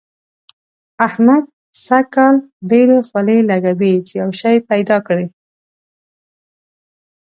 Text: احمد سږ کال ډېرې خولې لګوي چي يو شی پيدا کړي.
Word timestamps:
احمد 1.07 1.43
سږ 1.85 2.05
کال 2.15 2.35
ډېرې 2.69 2.97
خولې 3.07 3.37
لګوي 3.49 3.93
چي 4.07 4.13
يو 4.21 4.29
شی 4.39 4.55
پيدا 4.69 4.97
کړي. 5.07 5.25